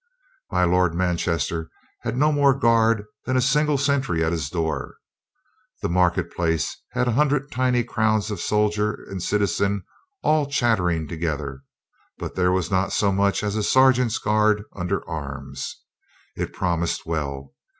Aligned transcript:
My 0.51 0.63
Lord 0.63 0.95
Manchester 0.95 1.69
had 1.99 2.17
no 2.17 2.31
more 2.31 2.57
guard 2.57 3.05
than 3.25 3.37
a 3.37 3.39
single 3.39 3.77
sentry 3.77 4.23
at 4.23 4.31
his 4.31 4.49
door. 4.49 4.97
The 5.83 5.89
market 5.89 6.33
place 6.35 6.75
had 6.93 7.07
a 7.07 7.11
hundred 7.11 7.51
tiny 7.51 7.83
crowds 7.83 8.31
of 8.31 8.39
soldier 8.39 8.95
and 9.11 9.21
citizen 9.21 9.83
all 10.23 10.47
chattering 10.47 11.07
together, 11.07 11.61
but 12.17 12.33
there 12.33 12.51
was 12.51 12.71
not 12.71 12.91
so 12.91 13.11
much 13.11 13.43
as 13.43 13.55
a 13.55 13.61
sergeant's 13.61 14.17
guard 14.17 14.63
under 14.75 15.07
arms. 15.07 15.75
It 16.35 16.51
promised 16.51 17.05
well. 17.05 17.53